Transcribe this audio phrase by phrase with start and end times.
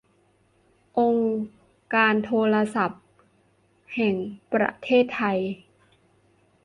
[0.99, 1.31] องค์
[1.93, 3.03] การโทรศัพท์
[3.95, 4.15] แห่ง
[4.53, 5.39] ประเทศไทย